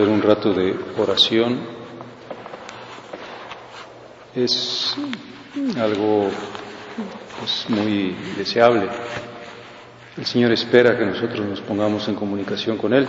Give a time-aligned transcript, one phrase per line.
[0.00, 1.58] Hacer un rato de oración
[4.34, 4.96] es
[5.78, 6.30] algo
[7.38, 8.88] pues, muy deseable.
[10.16, 13.06] El Señor espera que nosotros nos pongamos en comunicación con Él.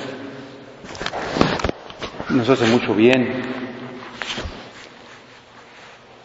[2.30, 3.42] Nos hace mucho bien.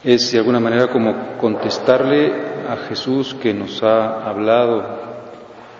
[0.02, 2.32] Es de alguna manera como contestarle
[2.68, 4.82] a Jesús que nos ha hablado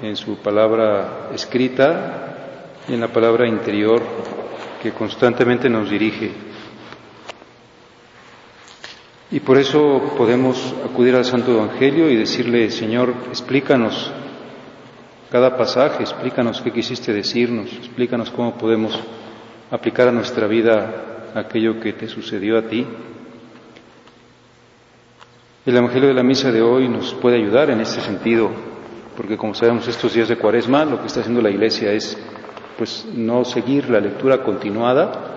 [0.00, 4.45] en su palabra escrita y en la palabra interior
[4.86, 6.30] que constantemente nos dirige.
[9.32, 14.12] Y por eso podemos acudir al Santo Evangelio y decirle, Señor, explícanos
[15.28, 18.96] cada pasaje, explícanos qué quisiste decirnos, explícanos cómo podemos
[19.72, 22.86] aplicar a nuestra vida aquello que te sucedió a ti.
[25.66, 28.52] El Evangelio de la Misa de hoy nos puede ayudar en este sentido,
[29.16, 32.16] porque como sabemos estos días de Cuaresma lo que está haciendo la Iglesia es
[32.76, 35.34] pues no seguir la lectura continuada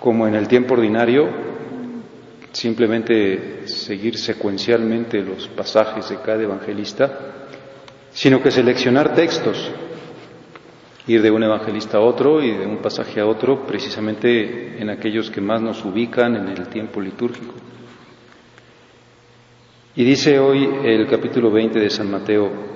[0.00, 1.28] como en el tiempo ordinario,
[2.52, 7.18] simplemente seguir secuencialmente los pasajes de cada evangelista,
[8.12, 9.70] sino que seleccionar textos,
[11.06, 15.30] ir de un evangelista a otro y de un pasaje a otro, precisamente en aquellos
[15.30, 17.54] que más nos ubican en el tiempo litúrgico.
[19.94, 22.75] Y dice hoy el capítulo 20 de San Mateo,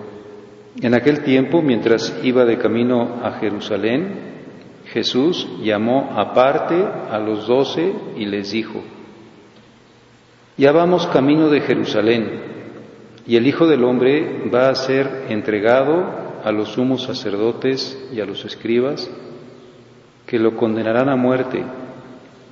[0.78, 4.30] en aquel tiempo, mientras iba de camino a Jerusalén,
[4.86, 6.76] Jesús llamó aparte
[7.10, 8.80] a los doce y les dijo,
[10.56, 12.50] ya vamos camino de Jerusalén,
[13.26, 18.24] y el Hijo del Hombre va a ser entregado a los sumos sacerdotes y a
[18.24, 19.10] los escribas,
[20.26, 21.64] que lo condenarán a muerte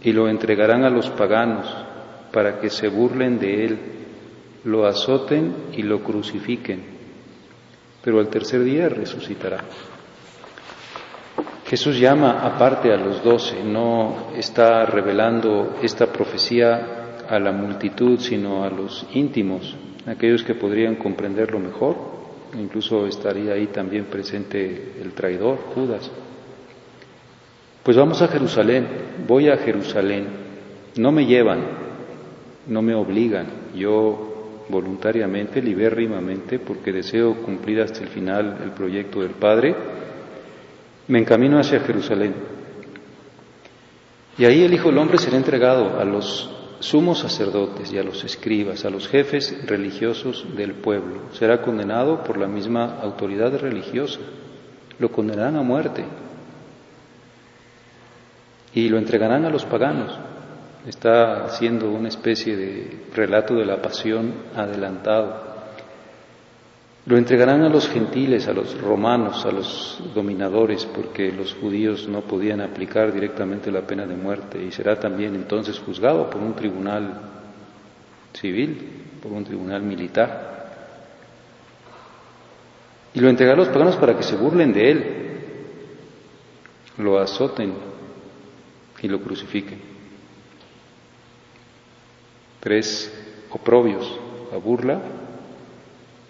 [0.03, 1.67] y lo entregarán a los paganos
[2.33, 3.79] para que se burlen de él,
[4.65, 6.98] lo azoten y lo crucifiquen
[8.09, 9.59] pero al tercer día resucitará.
[11.67, 18.65] Jesús llama aparte a los doce, no está revelando esta profecía a la multitud, sino
[18.65, 19.77] a los íntimos,
[20.07, 21.97] aquellos que podrían comprenderlo mejor.
[22.59, 26.11] Incluso estaría ahí también presente el traidor, Judas.
[27.83, 28.87] Pues vamos a Jerusalén,
[29.27, 30.29] voy a Jerusalén,
[30.97, 31.61] no me llevan,
[32.69, 34.28] no me obligan, yo
[34.69, 39.75] voluntariamente, libérrimamente, porque deseo cumplir hasta el final el proyecto del Padre,
[41.09, 42.35] me encamino hacia Jerusalén.
[44.37, 48.23] Y ahí el Hijo del Hombre será entregado a los sumos sacerdotes y a los
[48.25, 51.23] escribas, a los jefes religiosos del pueblo.
[51.33, 54.21] Será condenado por la misma autoridad religiosa.
[54.99, 56.05] Lo condenarán a muerte.
[58.75, 60.17] Y lo entregarán a los paganos
[60.89, 65.49] está haciendo una especie de relato de la pasión adelantado.
[67.05, 72.23] Lo entregarán a los gentiles, a los romanos, a los dominadores, porque los judíos no
[72.23, 77.21] podían aplicar directamente la pena de muerte y será también entonces juzgado por un tribunal
[78.33, 78.89] civil,
[79.23, 80.57] por un tribunal militar.
[83.15, 85.05] Y lo entregará a los paganos para que se burlen de él,
[86.99, 87.73] lo azoten
[89.03, 89.98] y lo crucifiquen.
[92.61, 93.13] Tres
[93.51, 94.19] oprobios,
[94.51, 95.01] la burla,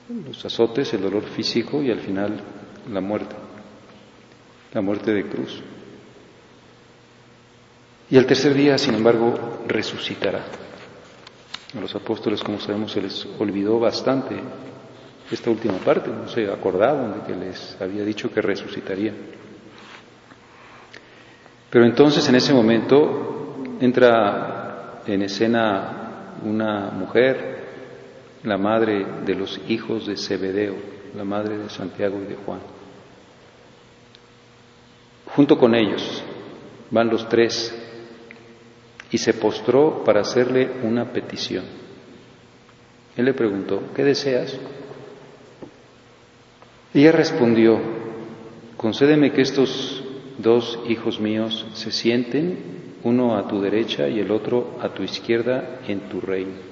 [0.09, 2.41] los azotes, el dolor físico y al final
[2.91, 3.37] la muerte,
[4.73, 5.63] la muerte de cruz.
[8.11, 10.45] Y al tercer día, sin embargo, resucitará.
[11.77, 14.37] A los apóstoles, como sabemos, se les olvidó bastante
[15.31, 19.13] esta última parte, no se acordaban de que les había dicho que resucitaría.
[21.69, 26.08] Pero entonces en ese momento entra en escena
[26.45, 27.59] una mujer
[28.45, 30.77] la madre de los hijos de Zebedeo,
[31.17, 32.61] la madre de Santiago y de Juan.
[35.35, 36.23] Junto con ellos
[36.91, 37.75] van los tres
[39.11, 41.65] y se postró para hacerle una petición.
[43.17, 44.57] Él le preguntó, ¿qué deseas?
[46.95, 47.79] Ella respondió,
[48.77, 50.03] concédeme que estos
[50.39, 55.81] dos hijos míos se sienten, uno a tu derecha y el otro a tu izquierda
[55.87, 56.69] en tu reino.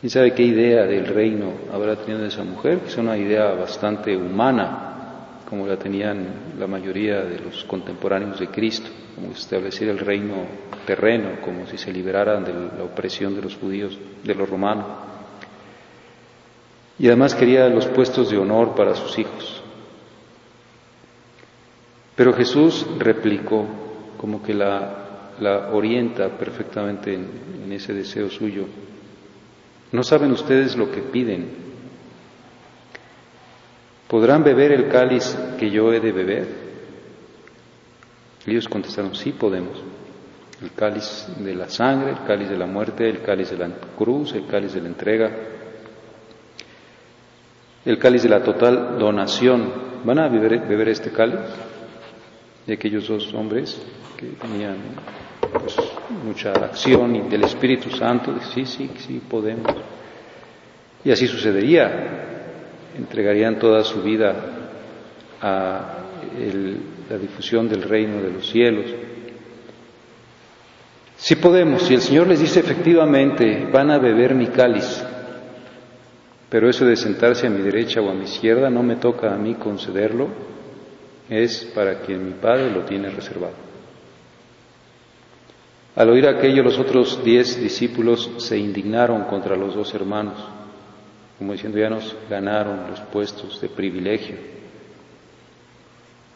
[0.00, 2.80] ¿Quién sabe qué idea del reino habrá tenido esa mujer?
[2.80, 6.26] Que es una idea bastante humana, como la tenían
[6.58, 10.34] la mayoría de los contemporáneos de Cristo, como establecer el reino
[10.86, 14.86] terreno, como si se liberaran de la opresión de los judíos, de los romanos.
[16.98, 19.62] Y además quería los puestos de honor para sus hijos.
[22.14, 23.66] Pero Jesús replicó,
[24.24, 28.64] como que la, orienta perfectamente en ese deseo suyo.
[29.92, 31.46] ¿No saben ustedes lo que piden?
[34.08, 36.48] ¿Podrán beber el cáliz que yo he de beber?
[38.46, 39.76] Ellos contestaron, sí podemos.
[40.62, 43.68] El cáliz de la sangre, el cáliz de la muerte, el cáliz de la
[43.98, 45.30] cruz, el cáliz de la entrega,
[47.84, 49.70] el cáliz de la total donación.
[50.02, 51.40] ¿Van a beber, beber este cáliz?
[52.66, 53.80] De aquellos dos hombres
[54.16, 54.76] que tenían
[55.52, 55.76] pues,
[56.24, 59.74] mucha acción y del Espíritu Santo, sí, sí, sí, podemos.
[61.04, 61.90] Y así sucedería,
[62.96, 64.34] entregarían toda su vida
[65.42, 65.98] a
[67.10, 68.86] la difusión del reino de los cielos.
[71.16, 75.04] Sí podemos, si el Señor les dice efectivamente, van a beber mi cáliz,
[76.48, 79.36] pero eso de sentarse a mi derecha o a mi izquierda no me toca a
[79.36, 80.28] mí concederlo,
[81.28, 83.54] es para quien mi Padre lo tiene reservado.
[85.96, 90.34] Al oír aquello, los otros diez discípulos se indignaron contra los dos hermanos,
[91.38, 94.36] como diciendo, ya nos ganaron los puestos de privilegio.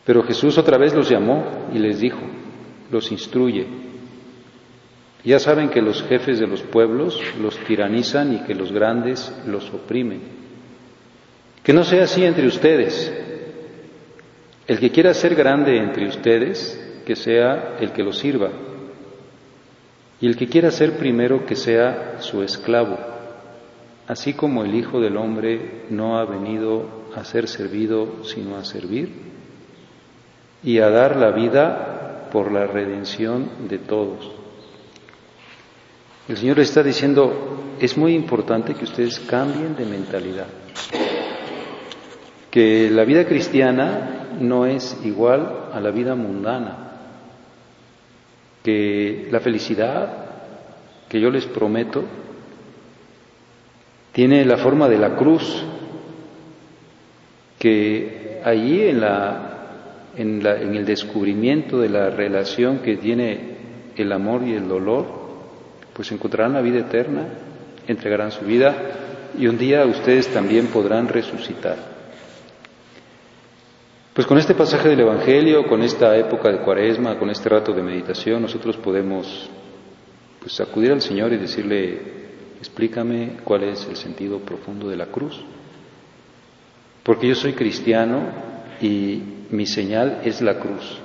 [0.04, 2.20] Pero Jesús otra vez los llamó y les dijo,
[2.90, 3.66] los instruye.
[5.24, 9.68] Ya saben que los jefes de los pueblos los tiranizan y que los grandes los
[9.74, 10.22] oprimen.
[11.62, 13.12] Que no sea así entre ustedes.
[14.68, 18.50] El que quiera ser grande entre ustedes, que sea el que los sirva.
[20.20, 22.98] Y el que quiera ser primero que sea su esclavo,
[24.06, 26.84] así como el Hijo del Hombre no ha venido
[27.16, 29.08] a ser servido, sino a servir
[30.62, 34.30] y a dar la vida por la redención de todos.
[36.28, 40.48] El Señor está diciendo, es muy importante que ustedes cambien de mentalidad,
[42.50, 46.88] que la vida cristiana no es igual a la vida mundana
[48.62, 50.08] que la felicidad
[51.08, 52.04] que yo les prometo
[54.12, 55.64] tiene la forma de la cruz,
[57.58, 63.56] que allí en, la, en, la, en el descubrimiento de la relación que tiene
[63.96, 65.06] el amor y el dolor,
[65.92, 67.26] pues encontrarán la vida eterna,
[67.86, 68.74] entregarán su vida
[69.38, 71.97] y un día ustedes también podrán resucitar.
[74.18, 77.84] Pues con este pasaje del Evangelio, con esta época de cuaresma, con este rato de
[77.84, 79.48] meditación, nosotros podemos
[80.40, 82.00] pues, acudir al Señor y decirle,
[82.58, 85.40] explícame cuál es el sentido profundo de la cruz.
[87.04, 88.22] Porque yo soy cristiano
[88.80, 90.98] y mi señal es la cruz.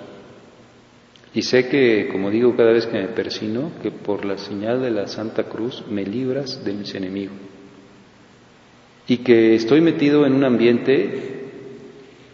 [1.36, 4.90] Y sé que, como digo cada vez que me persino, que por la señal de
[4.90, 7.38] la Santa Cruz me libras de mis enemigos.
[9.08, 11.43] Y que estoy metido en un ambiente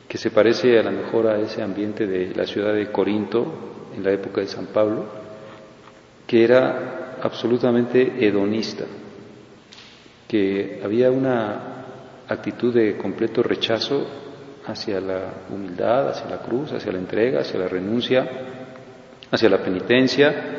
[0.10, 3.46] que se parece a lo mejor a ese ambiente de la ciudad de Corinto
[3.96, 5.06] en la época de San Pablo,
[6.26, 8.86] que era absolutamente hedonista,
[10.28, 14.04] que había una actitud de completo rechazo
[14.66, 18.28] hacia la humildad, hacia la cruz, hacia la entrega, hacia la renuncia,
[19.30, 20.56] hacia la penitencia,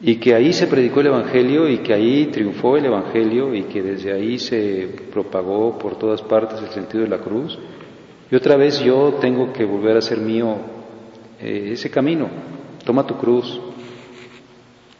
[0.00, 3.82] y que ahí se predicó el Evangelio y que ahí triunfó el Evangelio y que
[3.82, 7.56] desde ahí se propagó por todas partes el sentido de la cruz
[8.30, 10.56] y otra vez yo tengo que volver a ser mío
[11.40, 12.28] eh, ese camino.
[12.84, 13.60] Toma tu cruz.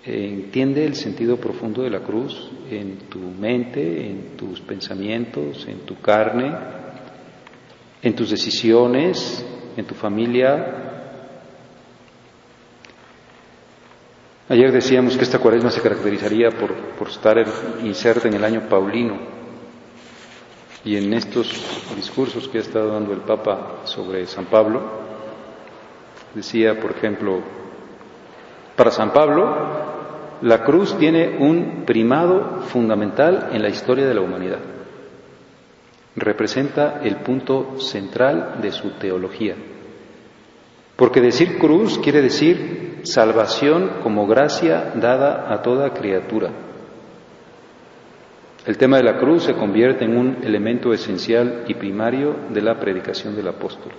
[0.04, 6.00] Entiende el sentido profundo de la cruz en tu mente, en tus pensamientos, en tu
[6.00, 6.52] carne,
[8.02, 9.44] en tus decisiones,
[9.76, 10.84] en tu familia.
[14.48, 17.44] Ayer decíamos que esta cuaresma se caracterizaría por, por estar
[17.82, 19.35] inserta en el año paulino.
[20.86, 21.50] Y en estos
[21.96, 24.82] discursos que ha estado dando el Papa sobre San Pablo,
[26.32, 27.40] decía, por ejemplo,
[28.76, 29.52] para San Pablo,
[30.42, 34.60] la cruz tiene un primado fundamental en la historia de la humanidad.
[36.14, 39.56] Representa el punto central de su teología.
[40.94, 46.65] Porque decir cruz quiere decir salvación como gracia dada a toda criatura.
[48.66, 52.74] El tema de la cruz se convierte en un elemento esencial y primario de la
[52.80, 53.92] predicación del apóstol.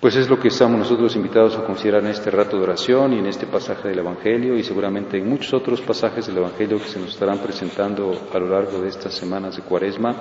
[0.00, 3.18] Pues es lo que estamos nosotros invitados a considerar en este rato de oración y
[3.18, 6.98] en este pasaje del Evangelio y seguramente en muchos otros pasajes del Evangelio que se
[6.98, 10.16] nos estarán presentando a lo largo de estas semanas de Cuaresma.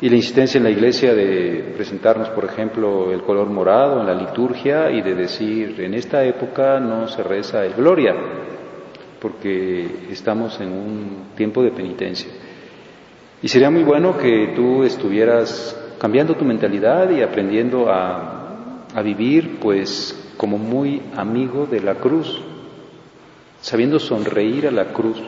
[0.00, 4.14] Y la insistencia en la Iglesia de presentarnos, por ejemplo, el color morado en la
[4.14, 8.12] liturgia y de decir, en esta época no se reza el Gloria,
[9.22, 12.28] porque estamos en un tiempo de penitencia.
[13.40, 20.34] Y sería muy bueno que tú estuvieras cambiando tu mentalidad y aprendiendo a vivir pues
[20.36, 22.40] como muy amigo de la cruz,
[23.60, 25.22] sabiendo sonreír a la cruz,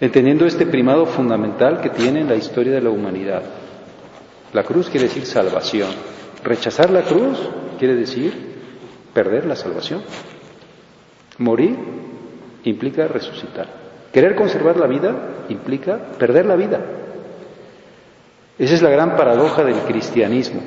[0.00, 3.42] entendiendo este primado fundamental que tiene en la historia de la humanidad.
[4.52, 5.90] La cruz quiere decir salvación.
[6.44, 7.36] Rechazar la cruz
[7.80, 8.32] quiere decir
[9.12, 10.02] perder la salvación.
[11.38, 11.76] Morir
[12.64, 13.66] implica resucitar.
[14.12, 16.80] Querer conservar la vida implica perder la vida.
[18.58, 20.62] Esa es la gran paradoja del cristianismo.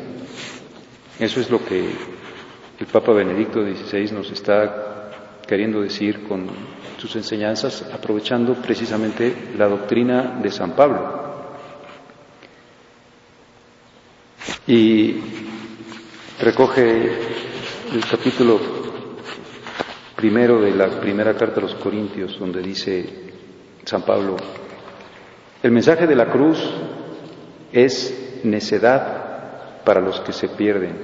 [1.19, 1.89] Eso es lo que
[2.79, 5.11] el Papa Benedicto XVI nos está
[5.45, 6.47] queriendo decir con
[6.97, 11.19] sus enseñanzas, aprovechando precisamente la doctrina de San Pablo.
[14.67, 15.15] Y
[16.39, 17.11] recoge
[17.93, 18.80] el capítulo
[20.21, 23.09] primero de la primera carta a los Corintios, donde dice
[23.85, 24.35] San Pablo,
[25.63, 26.63] el mensaje de la cruz
[27.73, 30.95] es necedad para los que se pierden,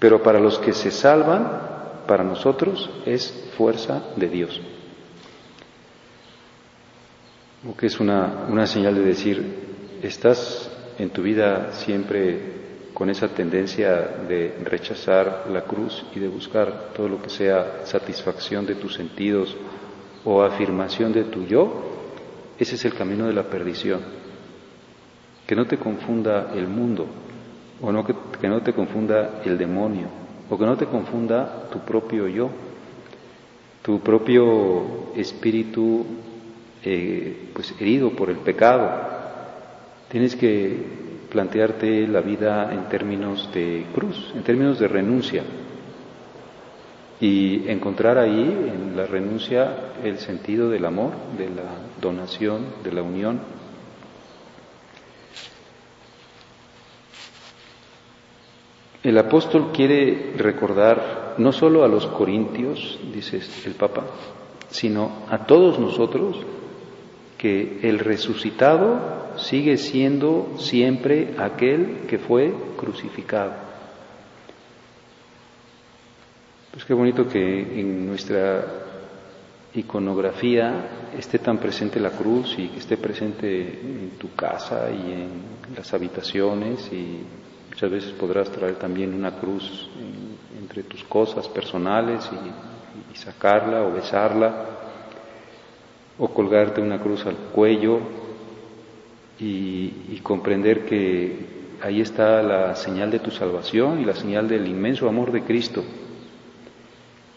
[0.00, 4.60] pero para los que se salvan, para nosotros es fuerza de Dios.
[7.68, 12.59] O que es una, una señal de decir, estás en tu vida siempre
[13.00, 13.96] con esa tendencia
[14.28, 19.56] de rechazar la cruz y de buscar todo lo que sea satisfacción de tus sentidos
[20.22, 21.80] o afirmación de tu yo,
[22.58, 24.02] ese es el camino de la perdición.
[25.46, 27.06] Que no te confunda el mundo,
[27.80, 30.08] o que, no te confunda el demonio,
[30.50, 32.50] o que no te confunda tu propio yo,
[33.80, 36.04] tu propio espíritu
[36.84, 38.90] eh, pues herido por el pecado.
[40.10, 40.99] Tienes que
[41.30, 45.42] plantearte la vida en términos de cruz, en términos de renuncia,
[47.20, 51.70] y encontrar ahí en la renuncia el sentido del amor, de la
[52.00, 53.40] donación, de la unión.
[59.02, 64.04] El apóstol quiere recordar no solo a los corintios, dice el Papa,
[64.68, 66.36] sino a todos nosotros
[67.40, 73.52] que el resucitado sigue siendo siempre aquel que fue crucificado.
[76.72, 78.64] Pues qué bonito que en nuestra
[79.74, 85.30] iconografía esté tan presente la cruz y que esté presente en tu casa y en
[85.74, 87.24] las habitaciones y
[87.70, 89.88] Muchas veces podrás traer también una cruz
[90.58, 94.89] entre tus cosas personales y, sacarla o besarla,
[96.20, 97.98] o colgarte una cruz al cuello
[99.38, 101.34] y, comprender que
[101.82, 105.82] ahí está la señal de tu salvación y la señal del inmenso amor de Cristo.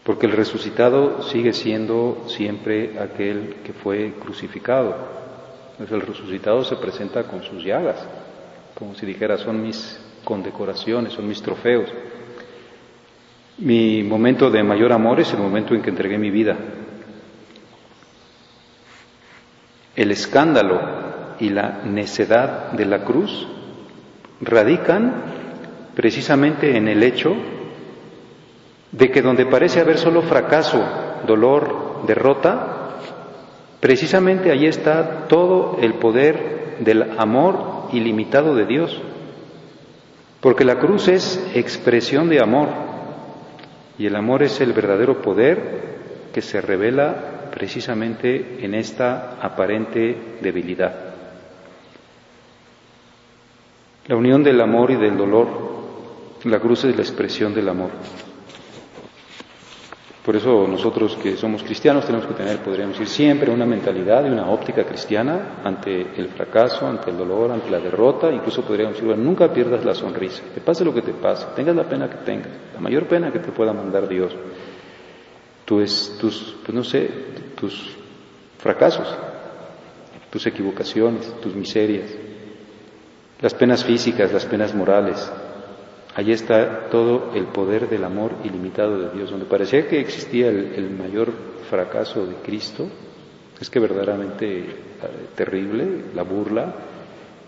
[0.04, 4.94] Porque el resucitado sigue siendo siempre aquel que fue crucificado.
[5.80, 8.06] el resucitado se presenta con sus llagas,
[8.78, 11.90] como si dijera, son mis con decoraciones, son mis trofeos.
[13.60, 16.58] Mi momento de mayor amor es el momento en que entregué mi vida.
[19.96, 20.82] El escándalo
[21.40, 23.48] y la necedad de la cruz
[24.42, 25.14] radican
[25.96, 27.34] precisamente en el hecho
[28.92, 30.84] de que donde parece haber solo fracaso,
[31.26, 32.98] dolor, derrota,
[33.80, 39.02] precisamente allí está todo el poder del amor ilimitado de Dios.
[40.42, 42.70] Porque la cruz es expresión de amor
[43.98, 45.94] y el amor es el verdadero poder
[46.34, 51.14] que se revela precisamente en esta aparente debilidad.
[54.08, 55.48] La unión del amor y del dolor,
[56.46, 57.92] la cruz es la expresión del amor.
[60.26, 64.30] Por eso nosotros que somos cristianos tenemos que tener, podríamos decir, siempre una mentalidad y
[64.30, 68.32] una óptica cristiana ante el fracaso, ante el dolor, ante la derrota.
[68.32, 71.84] Incluso podríamos decir, nunca pierdas la sonrisa, te pase lo que te pase, tengas la
[71.84, 74.34] pena que tengas, la mayor pena que te pueda mandar Dios.
[75.66, 77.10] Tus, tus pues no sé,
[77.56, 77.96] tus
[78.58, 79.08] fracasos,
[80.30, 82.10] tus equivocaciones, tus miserias,
[83.40, 85.32] las penas físicas, las penas morales,
[86.16, 89.32] Allí está todo el poder del amor ilimitado de Dios.
[89.32, 91.32] Donde parecía que existía el, mayor
[91.70, 92.88] fracaso de Cristo,
[93.60, 94.70] es que verdaderamente eh,
[95.36, 96.76] terrible, la burla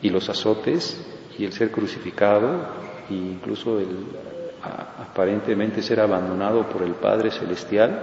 [0.02, 1.00] y los azotes
[1.38, 3.88] y el ser crucificado e incluso el
[5.00, 8.00] aparentemente ser abandonado por el Padre Celestial,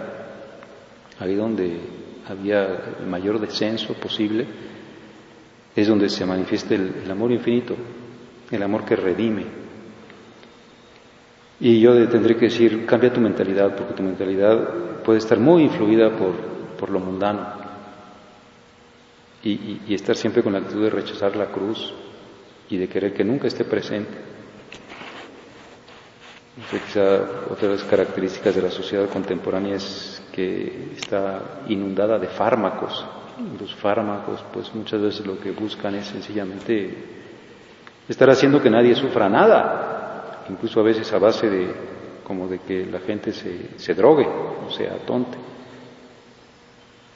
[1.18, 1.80] ahí donde
[2.28, 2.64] había
[3.00, 4.46] el mayor descenso posible,
[5.74, 7.74] es donde se manifiesta el amor infinito,
[8.50, 9.62] el amor que redime,
[11.64, 16.10] y yo tendré que decir, cambia tu mentalidad, porque tu mentalidad puede estar muy influida
[16.10, 16.32] por,
[16.76, 17.46] por lo mundano.
[19.44, 21.94] Y, y, estar siempre con la actitud de rechazar la cruz
[22.68, 24.10] y de querer que nunca esté presente.
[26.70, 33.04] Quizá otra de las características de la sociedad contemporánea es que está inundada de fármacos.
[33.58, 36.94] Los fármacos, pues muchas veces lo que buscan es sencillamente
[38.08, 41.74] estar haciendo que nadie sufra nada, incluso a veces a base de
[42.24, 45.38] como de que la gente se, se drogue o sea tonte,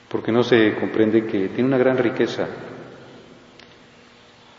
[0.09, 2.47] porque no se comprende que tiene una gran riqueza.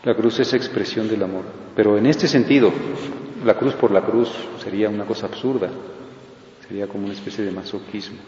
[0.04, 1.44] La cruz es expresión del amor,
[1.74, 2.72] pero en este sentido,
[3.44, 4.30] la cruz por la cruz
[4.62, 5.68] sería una cosa absurda,
[6.66, 8.18] sería como una especie de masoquismo.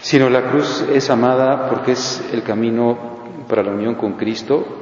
[0.00, 4.80] Sino la cruz es amada porque es el camino para la unión con Cristo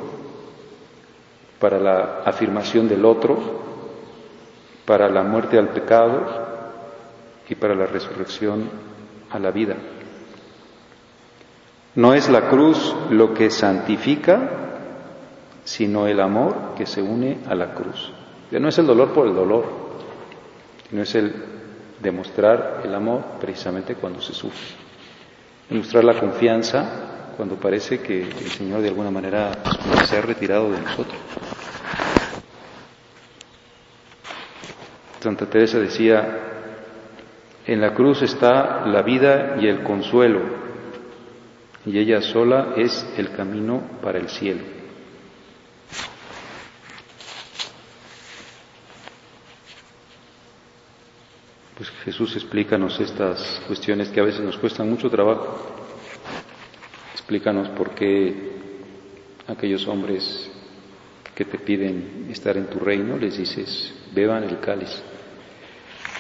[1.59, 3.39] para la afirmación del otro,
[4.85, 6.25] para la muerte al pecado
[7.49, 8.71] y para la resurrección
[9.31, 9.77] a la vida.
[11.95, 14.51] No es la cruz lo que santifica,
[15.65, 18.13] sino el amor que se une a la cruz.
[18.51, 19.65] Ya no es el dolor por el dolor,
[20.89, 21.35] sino es el
[22.01, 24.77] demostrar el amor precisamente cuando se sufre.
[25.69, 29.53] Demostrar la confianza cuando parece que el Señor de alguna manera
[30.07, 31.19] se ha retirado de nosotros.
[35.21, 36.39] Santa Teresa decía,
[37.67, 40.41] en la cruz está la vida y el consuelo,
[41.85, 44.78] y ella sola es el camino para el cielo.
[51.79, 55.77] Pues Jesús explícanos estas cuestiones que a veces nos cuestan mucho trabajo.
[57.13, 58.35] Explícanos por qué
[59.47, 60.51] aquellos hombres
[61.37, 64.91] que te piden estar en tu reino les dices, beban el cáliz,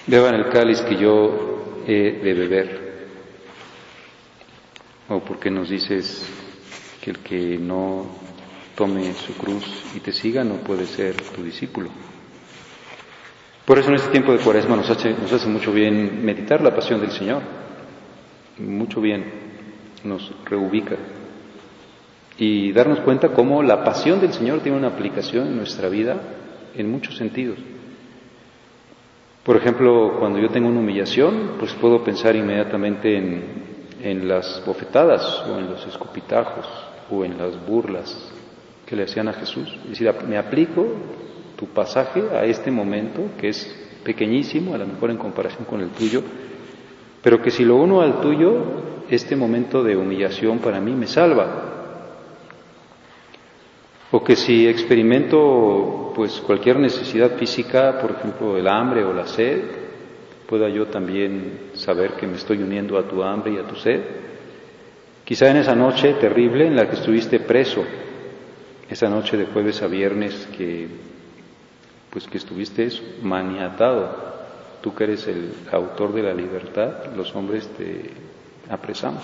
[0.06, 3.08] beban el cáliz que yo he de beber.
[5.08, 6.24] O por qué nos dices
[7.00, 8.06] que el que no
[8.76, 9.64] tome su cruz
[9.96, 11.90] y te siga no puede ser tu discípulo.
[13.68, 16.74] Por eso en este tiempo de cuaresma nos hace, nos hace mucho bien meditar la
[16.74, 17.42] pasión del Señor,
[18.56, 19.26] mucho bien
[20.04, 20.96] nos reubica
[22.38, 26.16] y darnos cuenta cómo la pasión del Señor tiene una aplicación en nuestra vida
[26.74, 27.58] en muchos sentidos.
[29.44, 35.58] Por ejemplo, cuando yo tengo una humillación, pues puedo pensar inmediatamente en, las bofetadas o
[35.58, 36.66] en los escupitajos
[37.10, 38.32] o en las burlas
[38.86, 39.68] que le hacían a Jesús.
[39.84, 40.86] Es decir, me aplico
[41.58, 43.66] tu pasaje a este momento, que es
[44.04, 46.22] pequeñísimo, a lo mejor en comparación con el tuyo,
[47.20, 48.54] pero que si lo uno al tuyo,
[49.10, 51.64] este momento de humillación para mí me salva.
[54.12, 59.60] O que si experimento pues cualquier necesidad física, por ejemplo el hambre o la sed,
[60.46, 64.00] pueda yo también saber que me estoy uniendo a tu hambre y a tu sed.
[65.24, 67.84] Quizá en esa noche terrible en la que estuviste preso,
[68.88, 70.88] esa noche de jueves a viernes que
[72.10, 72.88] pues que estuviste
[73.22, 74.28] maniatado,
[74.80, 78.10] tú que eres el autor de la libertad, los hombres te
[78.68, 79.22] apresamos,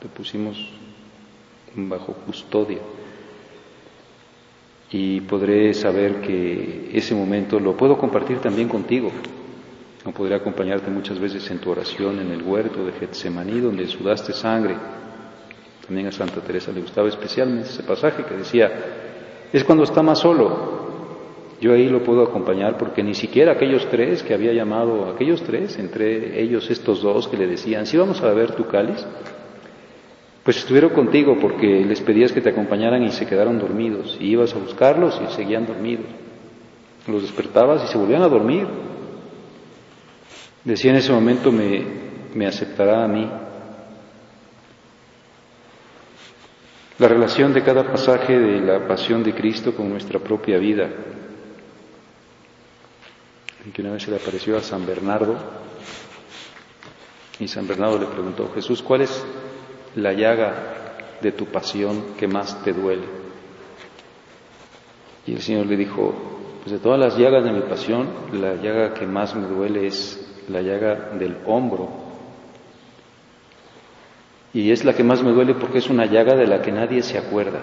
[0.00, 0.56] te pusimos
[1.74, 2.78] bajo custodia.
[4.90, 9.10] Y podré saber que ese momento lo puedo compartir también contigo.
[10.04, 14.32] No podré acompañarte muchas veces en tu oración en el huerto de Getsemaní, donde sudaste
[14.32, 14.76] sangre.
[15.86, 18.70] También a Santa Teresa le gustaba especialmente ese pasaje que decía,
[19.52, 20.87] es cuando está más solo,
[21.60, 25.78] yo ahí lo puedo acompañar porque ni siquiera aquellos tres que había llamado, aquellos tres,
[25.78, 29.04] entre ellos estos dos que le decían, si vamos a ver tu cáliz,
[30.44, 34.54] pues estuvieron contigo porque les pedías que te acompañaran y se quedaron dormidos, y ibas
[34.54, 36.06] a buscarlos y seguían dormidos.
[37.08, 38.66] Los despertabas y se volvían a dormir.
[40.64, 41.82] Decía en ese momento, me,
[42.34, 43.28] me aceptará a mí.
[46.98, 50.88] La relación de cada pasaje de la pasión de Cristo con nuestra propia vida.
[53.72, 55.36] Que una vez se le apareció a San Bernardo
[57.40, 59.24] y San Bernardo le preguntó, Jesús, ¿cuál es
[59.94, 63.06] la llaga de tu pasión que más te duele?
[65.26, 66.14] Y el Señor le dijo,
[66.60, 70.44] pues de todas las llagas de mi pasión, la llaga que más me duele es
[70.48, 71.88] la llaga del hombro.
[74.52, 77.02] Y es la que más me duele porque es una llaga de la que nadie
[77.02, 77.60] se acuerda.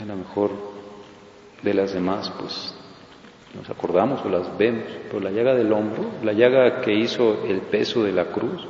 [0.00, 0.50] A lo mejor
[1.62, 2.77] de las demás, pues
[3.54, 7.60] nos acordamos o las vemos, pero la llaga del hombro, la llaga que hizo el
[7.62, 8.66] peso de la cruz,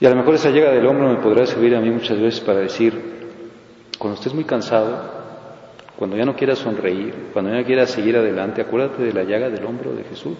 [0.00, 2.40] y a lo mejor esa llaga del hombro me podrá servir a mí muchas veces
[2.40, 2.92] para decir,
[3.98, 4.98] cuando estés muy cansado,
[5.96, 9.48] cuando ya no quieras sonreír, cuando ya no quieras seguir adelante, acuérdate de la llaga
[9.48, 10.36] del hombro de Jesús.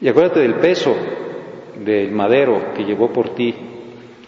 [0.00, 0.94] Y acuérdate del peso
[1.84, 3.52] del madero que llevó por ti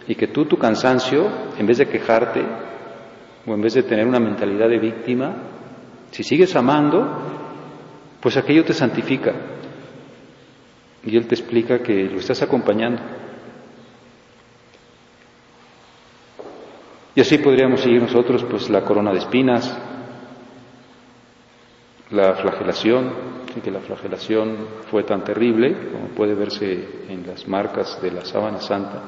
[0.05, 2.41] y que tú tu cansancio, en vez de quejarte
[3.47, 5.35] o en vez de tener una mentalidad de víctima,
[6.11, 7.07] si sigues amando,
[8.21, 9.33] pues aquello te santifica.
[11.03, 13.01] Y Él te explica que lo estás acompañando.
[17.15, 19.77] Y así podríamos seguir nosotros, pues la corona de espinas,
[22.11, 24.55] la flagelación, que la flagelación
[24.89, 29.01] fue tan terrible como puede verse en las marcas de la sábana santa,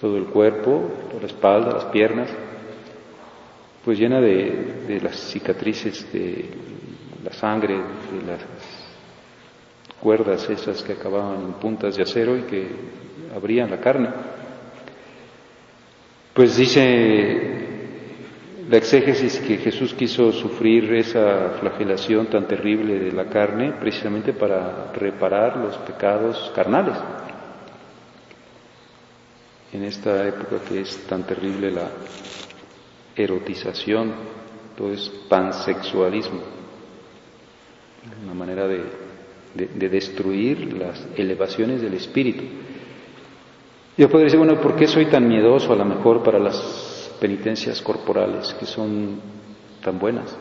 [0.00, 2.30] todo el cuerpo, toda la espalda, las piernas,
[3.84, 6.48] pues llena de, las cicatrices de
[7.24, 8.40] la sangre, de las
[10.00, 12.66] cuerdas esas que acababan en puntas de acero y que
[13.34, 14.08] abrían la carne.
[16.34, 17.62] Pues dice
[18.68, 24.92] la exégesis que Jesús quiso sufrir esa flagelación tan terrible de la carne precisamente para
[24.92, 26.96] reparar los pecados carnales.
[29.72, 31.88] En esta época que es tan terrible la
[33.16, 34.12] erotización,
[34.76, 36.40] todo es pansexualismo,
[38.24, 38.82] una manera de,
[39.54, 42.44] de destruir las elevaciones del espíritu.
[43.96, 47.80] Yo podría decir, bueno, ¿por qué soy tan miedoso a lo mejor para las penitencias
[47.82, 49.20] corporales que son
[49.82, 50.36] tan buenas,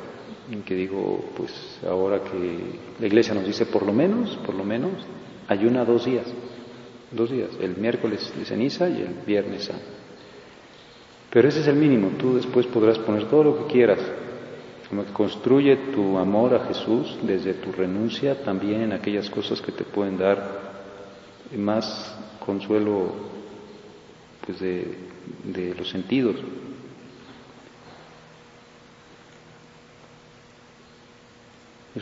[0.51, 2.59] en que digo, pues ahora que
[2.99, 4.91] la iglesia nos dice por lo menos, por lo menos,
[5.47, 6.25] ayuna dos días,
[7.11, 10.00] dos días, el miércoles de ceniza y el viernes santo.
[11.31, 13.99] Pero ese es el mínimo, tú después podrás poner todo lo que quieras,
[14.89, 19.71] como que construye tu amor a Jesús desde tu renuncia también en aquellas cosas que
[19.71, 20.59] te pueden dar
[21.55, 23.13] más consuelo
[24.45, 26.35] pues de, los sentidos.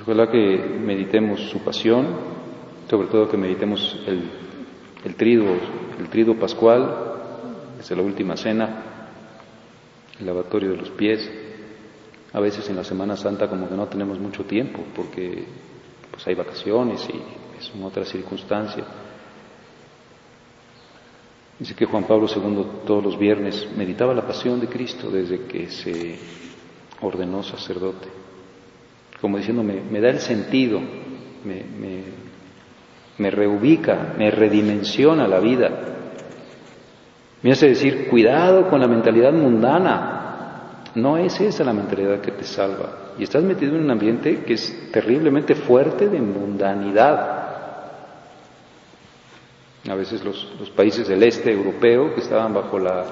[0.02, 2.08] ojalá que meditemos su pasión,
[2.90, 4.24] sobre todo que meditemos el,
[5.06, 5.46] el trido,
[6.00, 7.10] el trido pascual,
[7.78, 8.89] desde la última cena,
[10.20, 11.30] el lavatorio de los pies.
[12.34, 15.46] A veces en la Semana Santa como que no tenemos mucho tiempo porque
[16.12, 18.86] pues hay vacaciones y son otras circunstancias.
[21.58, 25.70] Dice que Juan Pablo II todos los viernes meditaba la pasión de Cristo desde que
[25.70, 26.18] se
[27.02, 28.20] ordenó sacerdote
[29.22, 31.64] como diciendo, me, da el sentido, me,
[33.18, 35.70] me, reubica, me redimensiona la vida.
[37.42, 40.09] Me hace decir, cuidado con la mentalidad mundana.
[41.02, 43.14] No es esa la mentalidad que te salva.
[43.18, 47.38] Y estás metido en un ambiente que es terriblemente fuerte de mundanidad.
[49.90, 53.04] A veces los, países del este europeo que estaban bajo la,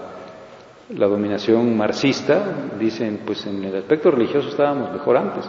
[0.90, 2.44] la dominación marxista
[2.80, 5.46] dicen, pues en el aspecto religioso estábamos mejor antes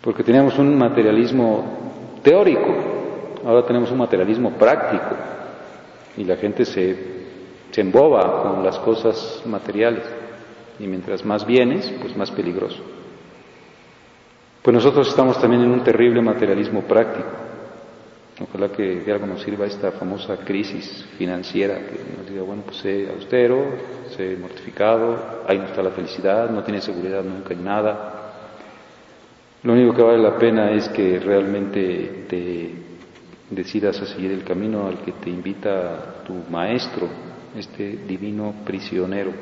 [0.00, 1.64] porque teníamos un materialismo
[2.22, 2.74] teórico,
[3.44, 5.14] ahora tenemos un materialismo práctico
[6.16, 6.96] y la gente se,
[7.70, 10.02] se emboba con las cosas materiales
[10.80, 12.82] y mientras más vienes, pues más peligroso.
[14.62, 17.28] Pues nosotros estamos también en un terrible materialismo práctico.
[18.42, 22.78] Ojalá que de algo nos sirva esta famosa crisis financiera, que nos diga, bueno, pues
[22.78, 23.64] sé austero,
[24.16, 28.20] sé mortificado, ahí no está la felicidad, no tiene seguridad nunca en nada,
[29.62, 32.70] lo único que vale la pena es que realmente te
[33.50, 37.06] decidas a seguir el camino al que te invita tu maestro,
[37.54, 39.32] este divino prisionero.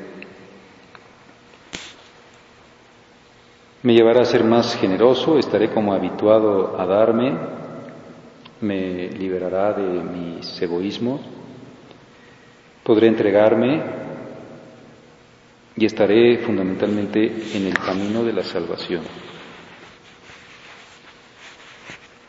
[3.81, 7.33] Me llevará a ser más generoso, estaré como habituado a darme,
[8.59, 11.21] me liberará de mis egoísmos,
[12.83, 13.81] podré entregarme
[15.77, 19.03] y estaré fundamentalmente en el camino de la salvación.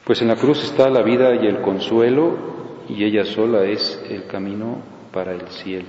[0.04, 2.36] Pues en la cruz está la vida y el consuelo
[2.88, 4.82] y ella sola es el camino
[5.12, 5.88] para el cielo.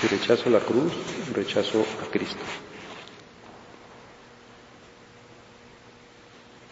[0.00, 0.92] Si rechazo la cruz,
[1.34, 2.42] rechazo a Cristo.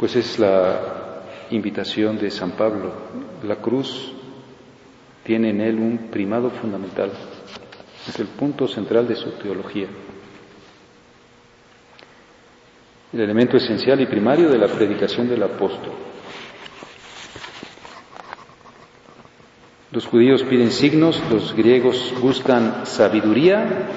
[0.03, 2.93] Pues es la invitación de San Pablo.
[3.45, 4.13] La cruz
[5.23, 7.13] tiene en él un primado fundamental.
[8.09, 9.87] Es el punto central de su teología.
[13.13, 15.93] El elemento esencial y primario de la predicación del apóstol.
[19.93, 23.89] Los judíos piden signos, los griegos buscan sabiduría,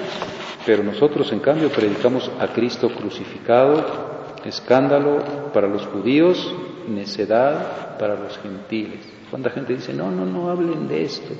[0.64, 4.15] pero nosotros en cambio predicamos a Cristo crucificado,
[4.46, 6.54] escándalo para los judíos,
[6.88, 9.00] necedad para los gentiles.
[9.30, 11.34] Cuánta gente dice, no, no, no hablen de esto.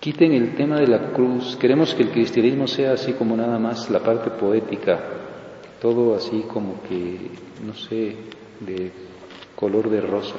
[0.00, 1.56] Quiten el tema de la cruz.
[1.56, 4.98] Queremos que el cristianismo sea así como nada más la parte poética,
[5.80, 7.30] todo así como que,
[7.64, 8.16] no sé,
[8.60, 8.92] de
[9.54, 10.34] color de rosa.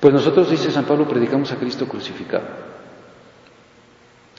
[0.00, 2.46] Pues nosotros, dice San Pablo, predicamos a Cristo crucificado.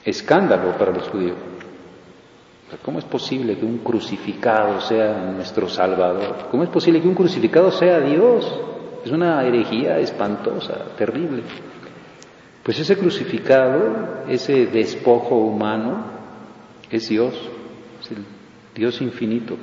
[0.03, 1.37] Escándalo para los judíos.
[2.83, 6.47] ¿Cómo es posible que un crucificado sea nuestro Salvador?
[6.49, 8.59] ¿Cómo es posible que un crucificado sea Dios?
[9.03, 11.43] Es una herejía espantosa, terrible.
[12.63, 16.05] Pues ese crucificado, ese despojo humano,
[16.89, 17.33] es Dios,
[18.01, 18.25] es el
[18.75, 19.57] Dios infinito.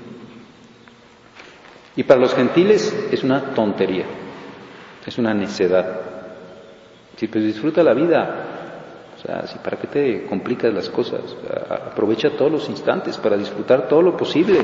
[1.96, 4.04] Y para los gentiles es una tontería
[5.08, 6.00] es una necedad.
[7.16, 8.57] Si pues disfruta la vida,
[9.46, 11.20] sea, para qué te complicas las cosas,
[11.68, 14.58] aprovecha todos los instantes para disfrutar todo lo posible.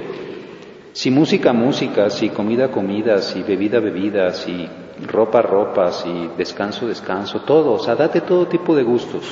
[0.92, 4.68] Si música, música, si comida, comida, si bebida, bebida, si
[5.06, 9.24] ropa, ropa, si descanso, descanso, todo, o sea, date todo tipo de gustos.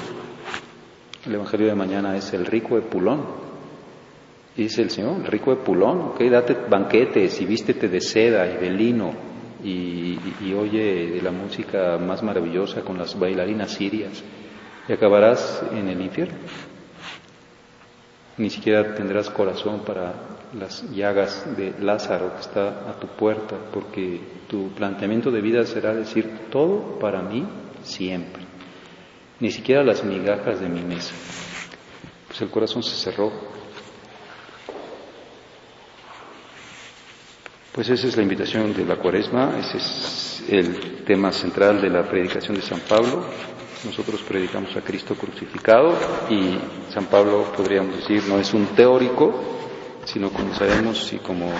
[1.24, 3.24] El Evangelio de mañana es el rico de Pulón.
[4.56, 8.56] dice el Señor, el rico de Pulón, ok, date banquetes y vístete de seda y
[8.56, 9.12] de lino
[9.64, 10.18] y,
[10.52, 14.22] oye la música más maravillosa con las bailarinas sirias
[14.88, 16.34] y acabarás en el infierno.
[18.38, 20.14] Ni siquiera tendrás corazón para
[20.58, 25.94] las llagas de Lázaro que está a tu puerta, porque tu planteamiento de vida será
[25.94, 27.46] decir todo para mí
[27.82, 28.42] siempre,
[29.40, 31.14] ni siquiera las migajas de mi mesa.
[32.28, 33.30] Pues el corazón se cerró
[37.72, 42.02] Pues esa es la invitación de la cuaresma, ese es el tema central de la
[42.02, 43.24] predicación de San Pablo.
[43.84, 45.94] Nosotros predicamos a Cristo crucificado
[46.30, 46.56] y
[46.92, 49.32] San Pablo, podríamos decir, no es un teórico,
[50.04, 51.50] sino como sabemos y como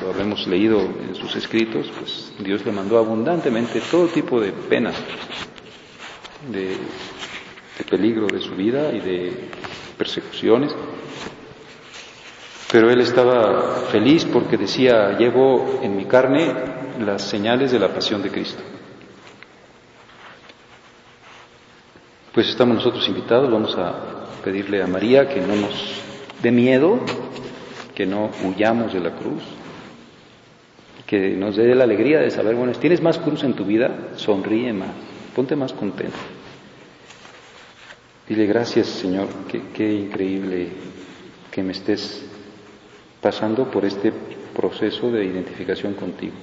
[0.00, 4.94] lo habremos leído en sus escritos, pues Dios le mandó abundantemente todo tipo de penas,
[6.50, 9.48] de, de peligro de su vida y de
[9.96, 10.74] persecuciones
[12.74, 16.52] pero él estaba feliz porque decía, llevo en mi carne
[16.98, 18.64] las señales de la pasión de Cristo.
[22.34, 26.02] Pues estamos nosotros invitados, vamos a pedirle a María que no nos
[26.42, 26.98] dé miedo,
[27.94, 29.40] que no huyamos de la cruz,
[31.06, 34.72] que nos dé la alegría de saber, bueno, tienes más cruz en tu vida, sonríe
[34.72, 34.88] más,
[35.36, 36.18] ponte más contento.
[38.28, 39.28] Dile gracias Señor,
[39.72, 40.70] qué increíble
[41.52, 42.26] que me estés
[43.20, 44.12] pasando por este
[44.56, 46.34] proceso de identificación contigo.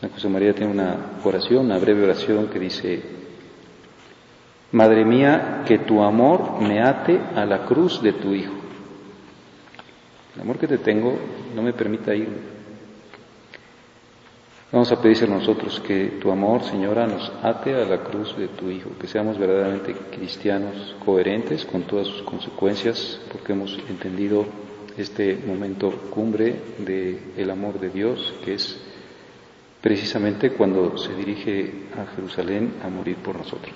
[0.00, 3.02] San José María tiene una oración, una breve oración que dice,
[4.72, 8.52] Madre mía, que tu amor me ate a la cruz de tu Hijo.
[10.34, 11.16] El amor que te tengo
[11.54, 12.28] no me permita ir
[14.72, 18.48] Vamos a pedirse a nosotros que tu amor, Señora, nos ate a la cruz de
[18.48, 24.44] tu Hijo, que seamos verdaderamente cristianos coherentes con todas sus consecuencias, porque hemos entendido
[24.98, 28.76] este momento cumbre del amor de Dios, que es
[29.86, 33.72] precisamente cuando se dirige a Jerusalén a morir por nosotros.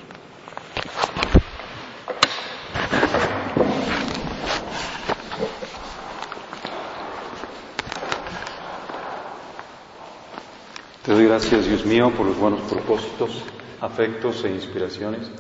[11.05, 13.45] Te doy gracias, Dios mío, por los buenos propósitos,
[13.81, 15.31] afectos e inspiraciones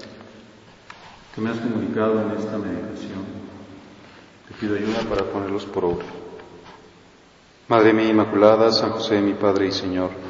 [1.35, 3.25] que me has comunicado en esta meditación.
[4.47, 6.07] Te pido ayuda para ponerlos por obra.
[7.67, 10.30] Madre mía Inmaculada, San José, mi Padre y Señor,